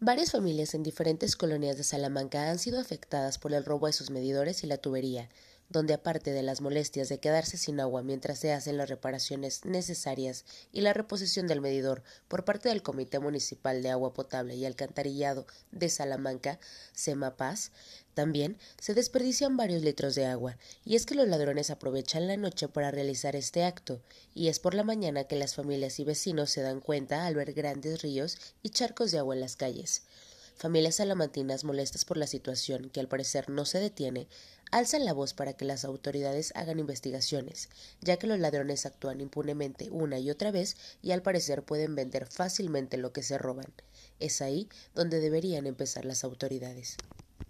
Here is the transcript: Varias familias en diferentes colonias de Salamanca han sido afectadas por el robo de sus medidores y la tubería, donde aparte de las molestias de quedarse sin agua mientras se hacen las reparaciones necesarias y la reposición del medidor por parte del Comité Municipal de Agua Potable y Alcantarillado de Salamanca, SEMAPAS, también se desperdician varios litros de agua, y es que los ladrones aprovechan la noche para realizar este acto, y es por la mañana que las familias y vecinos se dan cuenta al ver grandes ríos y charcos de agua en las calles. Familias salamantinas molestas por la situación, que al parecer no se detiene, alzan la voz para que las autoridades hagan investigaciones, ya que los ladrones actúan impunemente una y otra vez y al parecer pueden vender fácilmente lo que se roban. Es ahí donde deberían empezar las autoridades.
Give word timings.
Varias 0.00 0.30
familias 0.30 0.74
en 0.74 0.84
diferentes 0.84 1.34
colonias 1.34 1.76
de 1.76 1.82
Salamanca 1.82 2.50
han 2.50 2.60
sido 2.60 2.78
afectadas 2.78 3.38
por 3.38 3.52
el 3.52 3.64
robo 3.64 3.88
de 3.88 3.92
sus 3.92 4.10
medidores 4.10 4.62
y 4.62 4.68
la 4.68 4.76
tubería, 4.78 5.28
donde 5.68 5.94
aparte 5.94 6.32
de 6.32 6.42
las 6.42 6.60
molestias 6.60 7.08
de 7.08 7.18
quedarse 7.18 7.58
sin 7.58 7.80
agua 7.80 8.02
mientras 8.02 8.38
se 8.38 8.52
hacen 8.52 8.76
las 8.76 8.88
reparaciones 8.88 9.64
necesarias 9.64 10.44
y 10.72 10.80
la 10.80 10.92
reposición 10.92 11.46
del 11.46 11.60
medidor 11.60 12.02
por 12.28 12.44
parte 12.44 12.68
del 12.68 12.82
Comité 12.82 13.18
Municipal 13.18 13.82
de 13.82 13.90
Agua 13.90 14.14
Potable 14.14 14.54
y 14.54 14.64
Alcantarillado 14.64 15.46
de 15.70 15.88
Salamanca, 15.88 16.58
SEMAPAS, 16.94 17.72
también 18.14 18.58
se 18.80 18.94
desperdician 18.94 19.56
varios 19.56 19.82
litros 19.82 20.16
de 20.16 20.26
agua, 20.26 20.56
y 20.84 20.96
es 20.96 21.06
que 21.06 21.14
los 21.14 21.28
ladrones 21.28 21.70
aprovechan 21.70 22.26
la 22.26 22.36
noche 22.36 22.66
para 22.66 22.90
realizar 22.90 23.36
este 23.36 23.62
acto, 23.62 24.02
y 24.34 24.48
es 24.48 24.58
por 24.58 24.74
la 24.74 24.82
mañana 24.82 25.22
que 25.22 25.36
las 25.36 25.54
familias 25.54 26.00
y 26.00 26.04
vecinos 26.04 26.50
se 26.50 26.62
dan 26.62 26.80
cuenta 26.80 27.26
al 27.26 27.36
ver 27.36 27.52
grandes 27.52 28.02
ríos 28.02 28.36
y 28.60 28.70
charcos 28.70 29.12
de 29.12 29.18
agua 29.18 29.36
en 29.36 29.40
las 29.40 29.54
calles. 29.54 30.02
Familias 30.58 30.96
salamantinas 30.96 31.62
molestas 31.62 32.04
por 32.04 32.16
la 32.16 32.26
situación, 32.26 32.90
que 32.90 32.98
al 32.98 33.06
parecer 33.06 33.48
no 33.48 33.64
se 33.64 33.78
detiene, 33.78 34.26
alzan 34.72 35.04
la 35.04 35.12
voz 35.12 35.32
para 35.32 35.52
que 35.52 35.64
las 35.64 35.84
autoridades 35.84 36.50
hagan 36.56 36.80
investigaciones, 36.80 37.68
ya 38.00 38.16
que 38.16 38.26
los 38.26 38.40
ladrones 38.40 38.84
actúan 38.84 39.20
impunemente 39.20 39.88
una 39.90 40.18
y 40.18 40.32
otra 40.32 40.50
vez 40.50 40.76
y 41.00 41.12
al 41.12 41.22
parecer 41.22 41.62
pueden 41.62 41.94
vender 41.94 42.26
fácilmente 42.26 42.96
lo 42.96 43.12
que 43.12 43.22
se 43.22 43.38
roban. 43.38 43.72
Es 44.18 44.42
ahí 44.42 44.68
donde 44.96 45.20
deberían 45.20 45.68
empezar 45.68 46.04
las 46.04 46.24
autoridades. 46.24 46.96